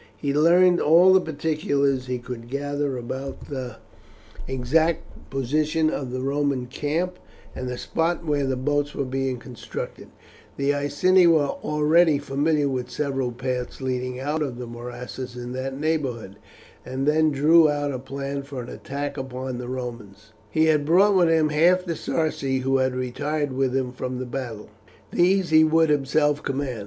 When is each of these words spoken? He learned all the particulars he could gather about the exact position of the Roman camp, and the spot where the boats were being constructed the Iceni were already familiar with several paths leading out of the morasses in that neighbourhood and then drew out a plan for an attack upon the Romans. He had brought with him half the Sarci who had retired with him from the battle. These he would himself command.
He 0.17 0.33
learned 0.33 0.79
all 0.81 1.13
the 1.13 1.21
particulars 1.21 2.07
he 2.07 2.17
could 2.17 2.49
gather 2.49 2.97
about 2.97 3.49
the 3.49 3.75
exact 4.47 5.29
position 5.29 5.91
of 5.91 6.09
the 6.09 6.21
Roman 6.21 6.65
camp, 6.65 7.19
and 7.55 7.69
the 7.69 7.77
spot 7.77 8.25
where 8.25 8.47
the 8.47 8.55
boats 8.55 8.95
were 8.95 9.05
being 9.05 9.37
constructed 9.37 10.07
the 10.57 10.73
Iceni 10.73 11.27
were 11.27 11.49
already 11.49 12.17
familiar 12.17 12.67
with 12.67 12.89
several 12.89 13.31
paths 13.31 13.79
leading 13.79 14.19
out 14.19 14.41
of 14.41 14.57
the 14.57 14.65
morasses 14.65 15.35
in 15.35 15.51
that 15.51 15.79
neighbourhood 15.79 16.37
and 16.83 17.07
then 17.07 17.29
drew 17.29 17.69
out 17.69 17.91
a 17.91 17.99
plan 17.99 18.41
for 18.41 18.59
an 18.63 18.69
attack 18.69 19.17
upon 19.17 19.59
the 19.59 19.69
Romans. 19.69 20.33
He 20.49 20.65
had 20.65 20.83
brought 20.83 21.13
with 21.13 21.29
him 21.29 21.49
half 21.49 21.85
the 21.85 21.95
Sarci 21.95 22.61
who 22.61 22.77
had 22.77 22.95
retired 22.95 23.53
with 23.53 23.75
him 23.77 23.91
from 23.91 24.17
the 24.17 24.25
battle. 24.25 24.69
These 25.11 25.51
he 25.51 25.63
would 25.63 25.91
himself 25.91 26.41
command. 26.41 26.79